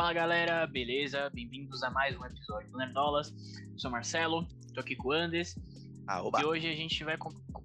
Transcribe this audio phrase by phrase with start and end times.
[0.00, 1.28] Fala galera, beleza?
[1.28, 3.34] Bem-vindos a mais um episódio do Nerdolas.
[3.76, 5.54] Sou Marcelo, tô aqui com o Andes.
[6.08, 6.22] Ah.
[6.40, 7.18] E hoje a gente vai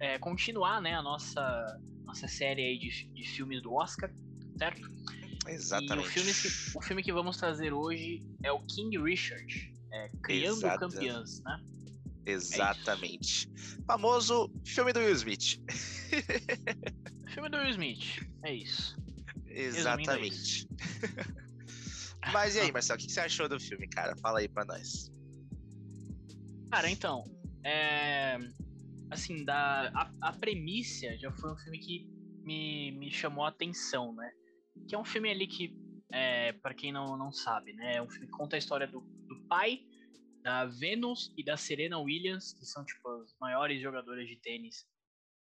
[0.00, 4.12] é, continuar né, a nossa, nossa série aí de, de filmes do Oscar,
[4.58, 4.90] certo?
[5.46, 6.08] Exatamente.
[6.08, 10.58] O filme, que, o filme que vamos trazer hoje é o King Richard, é, Criando
[10.58, 10.80] Exato.
[10.80, 11.60] Campeãs, né?
[12.26, 13.48] Exatamente.
[13.86, 15.60] Famoso filme do Will Smith.
[17.32, 18.96] Filme do Will Smith, é isso.
[19.46, 20.66] Exatamente.
[22.36, 24.14] E aí, Marcelo, o que você achou do filme, cara?
[24.18, 25.10] Fala aí pra nós.
[26.70, 27.24] Cara, então,
[27.64, 28.36] é,
[29.10, 32.06] assim, da, a, a premissa já foi um filme que
[32.44, 34.30] me, me chamou a atenção, né?
[34.86, 35.74] Que é um filme ali que,
[36.12, 37.96] é, para quem não, não sabe, né?
[37.96, 39.80] É um filme que conta a história do, do pai,
[40.42, 44.84] da Venus e da Serena Williams, que são, tipo, as maiores jogadoras de tênis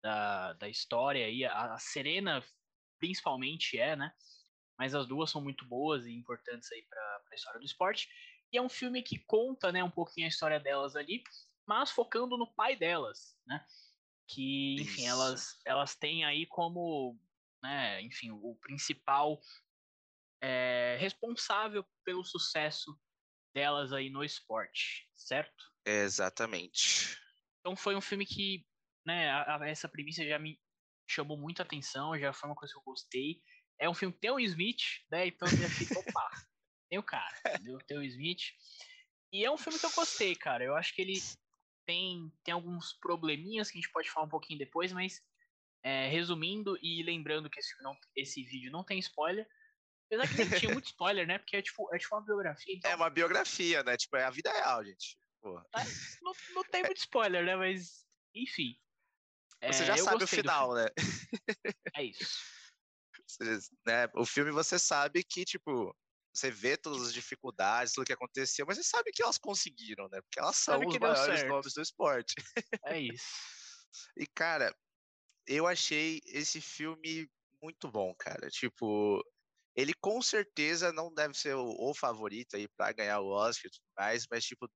[0.04, 1.30] da, da história.
[1.30, 2.44] E a, a Serena,
[3.00, 4.12] principalmente, é, né?
[4.78, 8.08] Mas as duas são muito boas e importantes aí para a história do esporte.
[8.52, 11.22] E é um filme que conta, né, um pouquinho a história delas ali,
[11.66, 13.64] mas focando no pai delas, né?
[14.28, 15.10] Que, enfim, Isso.
[15.10, 17.18] elas, elas têm aí como,
[17.62, 19.40] né, enfim, o principal
[20.42, 22.98] é, responsável pelo sucesso
[23.54, 25.64] delas aí no esporte, certo?
[25.86, 27.16] Exatamente.
[27.60, 28.66] Então foi um filme que,
[29.06, 30.60] né, a- a- essa premissa já me
[31.08, 33.42] chamou muita atenção, já foi uma coisa que eu gostei.
[33.82, 35.26] É um filme que tem o Smith, né?
[35.26, 36.30] Então já fica, opa,
[36.88, 37.78] tem o cara, entendeu?
[37.78, 38.52] Tem o Smith.
[39.32, 40.62] E é um filme que eu gostei, cara.
[40.62, 41.20] Eu acho que ele
[41.84, 45.20] tem, tem alguns probleminhas que a gente pode falar um pouquinho depois, mas
[45.82, 49.48] é, resumindo e lembrando que esse, não- esse vídeo não tem spoiler.
[50.06, 51.38] Apesar que nem tinha muito spoiler, né?
[51.38, 53.96] Porque é tipo, é tipo uma biografia, então É uma biografia, né?
[53.96, 55.18] Tipo, é a vida real, gente.
[55.40, 55.60] Pô,
[56.22, 57.56] não, não tem muito spoiler, né?
[57.56, 58.78] Mas, enfim.
[59.60, 60.86] você É, já eu sabe o final, né?
[61.96, 62.22] É isso.
[63.86, 64.08] Né?
[64.16, 65.94] O filme você sabe que, tipo,
[66.34, 70.20] você vê todas as dificuldades, tudo que aconteceu, mas você sabe que elas conseguiram, né?
[70.22, 71.48] Porque elas são Sabe os maiores certo.
[71.48, 72.34] nomes do esporte.
[72.84, 73.42] É isso.
[74.16, 74.74] E, cara,
[75.46, 77.30] eu achei esse filme
[77.62, 78.48] muito bom, cara.
[78.50, 79.22] Tipo,
[79.76, 83.70] ele com certeza não deve ser o, o favorito aí pra ganhar o Oscar e
[83.70, 84.68] tudo mais, mas, tipo,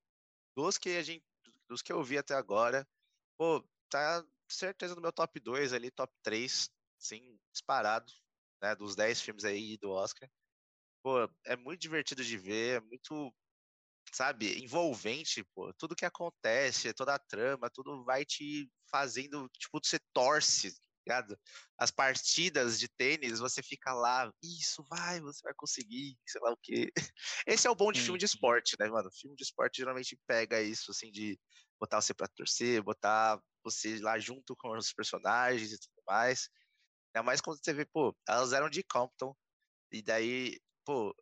[0.56, 1.25] dos que a gente.
[1.69, 2.88] Dos que eu vi até agora,
[3.38, 8.12] pô, tá certeza no meu top 2 ali, top 3, sim, disparado,
[8.62, 8.75] né?
[8.77, 10.28] Dos 10 filmes aí do Oscar.
[11.03, 13.34] Pô, é muito divertido de ver, é muito,
[14.12, 15.72] sabe, envolvente, pô.
[15.75, 21.39] Tudo que acontece, toda a trama, tudo vai te fazendo, tipo, você torce, tá ligado?
[21.78, 26.59] As partidas de tênis, você fica lá, isso vai, você vai conseguir, sei lá o
[26.62, 26.93] quê.
[27.47, 28.27] Esse é o bom de filme de sim.
[28.27, 29.11] esporte, né, mano?
[29.12, 31.38] Filme de esporte geralmente pega isso, assim, de
[31.81, 36.49] botar você pra torcer, botar você lá junto com os personagens e tudo mais.
[37.16, 39.34] Ainda mais quando você vê, pô, elas eram de Compton,
[39.91, 41.16] e daí, pô,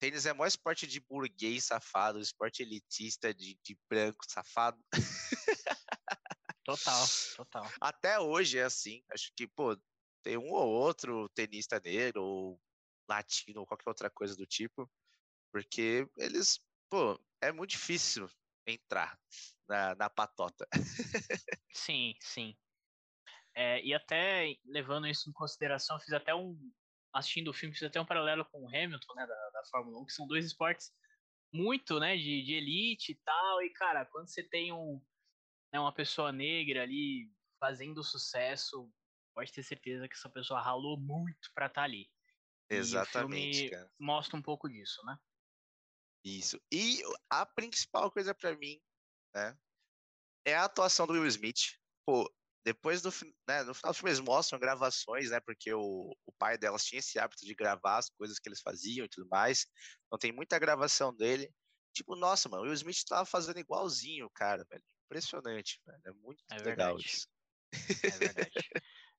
[0.00, 4.82] tênis é o maior esporte de burguês safado, esporte elitista de, de branco safado.
[6.64, 7.06] Total,
[7.36, 7.70] total.
[7.78, 9.04] Até hoje é assim.
[9.10, 9.78] Acho que, pô,
[10.22, 12.60] tem um ou outro tenista negro ou
[13.06, 14.90] latino ou qualquer outra coisa do tipo,
[15.52, 18.30] porque eles, pô, é muito difícil
[18.66, 19.20] entrar
[19.68, 20.66] na, na patota.
[21.70, 22.56] Sim, sim.
[23.54, 26.58] É, e até levando isso em consideração, fiz até um.
[27.12, 30.06] Assistindo o filme, fiz até um paralelo com o Hamilton, né, da, da Fórmula 1,
[30.06, 30.92] que são dois esportes
[31.52, 33.62] muito, né, de, de elite e tal.
[33.62, 35.00] E, cara, quando você tem um,
[35.72, 38.92] né, uma pessoa negra ali fazendo sucesso,
[39.32, 42.10] pode ter certeza que essa pessoa ralou muito pra estar ali.
[42.68, 43.88] E o Exatamente, cara.
[43.98, 45.16] mostra um pouco disso, né?
[46.24, 46.60] Isso.
[46.72, 47.00] E
[47.30, 48.80] a principal coisa pra mim,
[49.32, 49.56] né,
[50.44, 51.78] é a atuação do Will Smith.
[52.04, 52.28] Pô,
[52.64, 53.10] depois do,
[53.48, 56.98] né, no final do filme eles mostram gravações, né, porque o, o pai delas tinha
[57.00, 59.66] esse hábito de gravar as coisas que eles faziam e tudo mais.
[60.06, 61.52] Então tem muita gravação dele.
[61.92, 64.82] Tipo, nossa, mano, o Will Smith tava fazendo igualzinho, cara, velho.
[65.06, 66.00] Impressionante, velho.
[66.06, 67.04] É muito É legal verdade.
[67.04, 67.28] isso.
[68.08, 68.72] É verdade.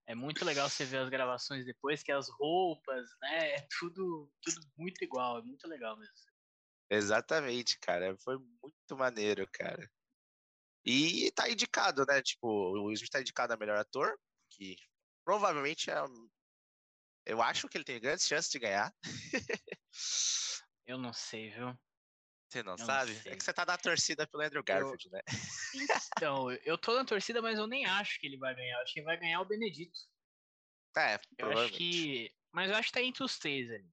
[0.07, 3.55] é muito legal você ver as gravações depois, que as roupas, né?
[3.55, 5.39] É tudo, tudo muito igual.
[5.39, 6.15] É muito legal mesmo.
[6.89, 8.15] Exatamente, cara.
[8.17, 9.89] Foi muito maneiro, cara.
[10.85, 12.21] E tá indicado, né?
[12.21, 14.77] Tipo, o Will Smith tá indicado a melhor ator, que
[15.23, 15.95] provavelmente é.
[17.25, 18.93] Eu acho que ele tem grandes chances de ganhar.
[20.85, 21.75] Eu não sei, viu?
[22.47, 23.15] Você não Eu não sabe?
[23.15, 23.31] sei.
[23.31, 25.21] É que você tá na torcida pelo Andrew Garfield, né?
[26.15, 28.77] Então, eu tô na torcida, mas eu nem acho que ele vai ganhar.
[28.77, 29.99] Eu acho que vai ganhar o Benedito.
[30.95, 32.33] É, Eu acho que.
[32.51, 33.91] Mas eu acho que tá entre os três ali.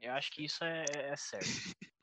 [0.00, 1.44] Eu acho que isso é, é certo.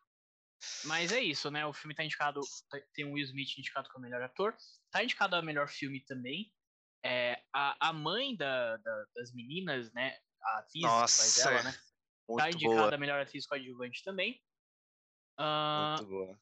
[0.85, 1.65] Mas é isso, né?
[1.65, 2.41] O filme tá indicado.
[2.69, 4.55] tá- Tem o Will Smith indicado como melhor ator.
[4.91, 6.53] Tá indicado a melhor filme também.
[7.03, 10.17] É, a, a mãe da, da- das meninas, né?
[10.43, 11.79] A atriz Nossa, ela, né?
[12.37, 14.41] Tá indicada a melhor atriz coadjuvante também.
[15.39, 16.39] Uh, Muito boa.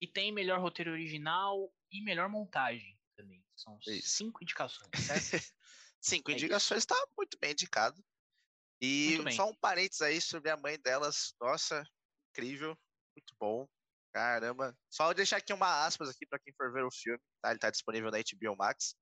[0.00, 3.42] E tem melhor roteiro original e melhor montagem também.
[3.56, 4.16] São Isso.
[4.16, 5.22] cinco indicações, certo?
[6.00, 8.02] cinco é indicações, está muito bem indicado.
[8.80, 11.34] E só um parênteses aí sobre a mãe delas.
[11.40, 11.82] Nossa,
[12.30, 12.78] incrível,
[13.16, 13.68] muito bom.
[14.12, 14.76] Caramba.
[14.90, 17.50] Só deixar aqui uma aspas aqui para quem for ver o filme, tá?
[17.50, 18.94] Ele tá disponível na HBO Max.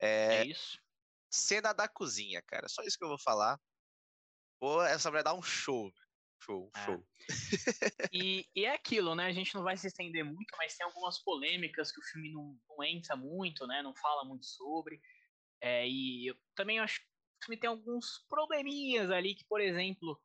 [0.00, 0.78] É, é isso.
[1.30, 2.68] Cena da cozinha, cara.
[2.68, 3.58] Só isso que eu vou falar.
[4.60, 5.90] Pô, essa vai dar um show.
[6.44, 6.84] Show, é.
[6.84, 7.06] show.
[8.12, 9.26] E, e, é aquilo, né?
[9.26, 12.58] A gente não vai se estender muito, mas tem algumas polêmicas que o filme não,
[12.68, 13.80] não entra muito, né?
[13.82, 15.00] Não fala muito sobre.
[15.60, 20.20] É, e eu também acho que o filme tem alguns probleminhas ali, que, por exemplo,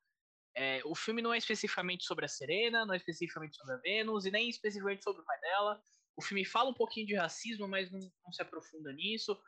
[0.57, 4.25] é, o filme não é especificamente sobre a Serena, não é especificamente sobre a Vênus,
[4.25, 5.79] e nem especificamente sobre o pai dela.
[6.15, 9.39] O filme fala um pouquinho de racismo, mas não, não se aprofunda nisso.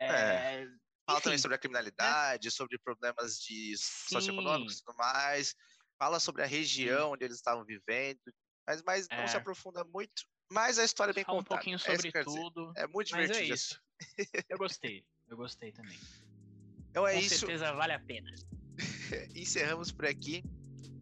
[0.00, 0.66] É, é.
[1.06, 5.54] Fala Enfim, também sobre a criminalidade, sobre problemas de socioeconômicos e tudo mais.
[5.96, 7.12] Fala sobre a região Sim.
[7.14, 8.20] onde eles estavam vivendo,
[8.66, 9.38] mas, mas não se é.
[9.38, 10.24] aprofunda muito.
[10.50, 11.54] Mas a história é bem Fala contada.
[11.54, 12.72] um pouquinho sobre é tudo.
[12.76, 13.38] É muito divertido.
[13.38, 13.80] Mas é isso.
[14.50, 15.06] eu gostei.
[15.28, 15.98] Eu gostei também.
[16.90, 17.34] Então é Com isso.
[17.34, 18.30] Com certeza vale a pena.
[19.34, 20.42] Encerramos por aqui.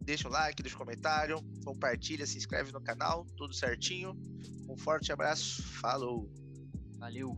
[0.05, 4.15] Deixa o like, deixa o comentário, compartilha, se inscreve no canal, tudo certinho.
[4.69, 5.63] Um forte abraço.
[5.63, 6.31] Falou.
[6.99, 7.35] Valeu.